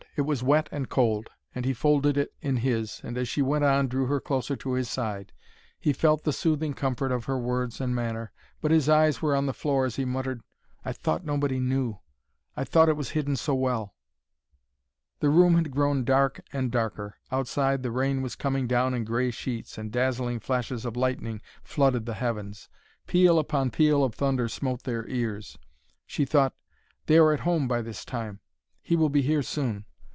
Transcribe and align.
It 0.17 0.23
was 0.25 0.43
wet 0.43 0.67
and 0.73 0.89
cold, 0.89 1.29
and 1.55 1.63
he 1.63 1.71
folded 1.73 2.17
it 2.17 2.33
in 2.41 2.57
his, 2.57 2.99
and 3.01 3.17
as 3.17 3.29
she 3.29 3.41
went 3.41 3.63
on 3.63 3.87
drew 3.87 4.07
her 4.07 4.19
closer 4.19 4.57
to 4.57 4.73
his 4.73 4.89
side. 4.89 5.31
He 5.79 5.93
felt 5.93 6.25
the 6.25 6.33
soothing 6.33 6.73
comfort 6.73 7.13
of 7.13 7.25
her 7.25 7.39
words 7.39 7.79
and 7.79 7.95
manner, 7.95 8.33
but 8.59 8.71
his 8.71 8.89
eyes 8.89 9.21
were 9.21 9.33
on 9.33 9.45
the 9.45 9.53
floor 9.53 9.85
as 9.85 9.95
he 9.95 10.03
muttered, 10.03 10.41
"I 10.83 10.91
thought 10.91 11.23
nobody 11.23 11.61
knew; 11.61 11.99
I 12.57 12.65
thought 12.65 12.89
it 12.89 12.97
was 12.97 13.11
hidden 13.11 13.37
so 13.37 13.55
well!" 13.55 13.95
The 15.21 15.29
room 15.29 15.55
had 15.55 15.71
grown 15.71 16.03
dark 16.03 16.41
and 16.51 16.73
darker. 16.73 17.15
Outside, 17.31 17.81
the 17.81 17.89
rain 17.89 18.21
was 18.21 18.35
coming 18.35 18.67
down 18.67 18.93
in 18.93 19.05
gray 19.05 19.31
sheets, 19.31 19.77
and 19.77 19.93
dazzling 19.93 20.41
flashes 20.41 20.83
of 20.83 20.97
lightning 20.97 21.39
flooded 21.63 22.05
the 22.05 22.15
heavens. 22.15 22.67
Peal 23.07 23.39
upon 23.39 23.71
peal 23.71 24.03
of 24.03 24.13
thunder 24.13 24.49
smote 24.49 24.83
their 24.83 25.07
ears. 25.07 25.57
She 26.05 26.25
thought, 26.25 26.53
"They 27.05 27.17
are 27.17 27.31
at 27.31 27.39
home 27.39 27.65
by 27.69 27.81
this 27.81 28.03
time; 28.03 28.41
he 28.81 28.97
will 28.97 29.09
be 29.09 29.21
here 29.21 29.41
soon." 29.41 29.85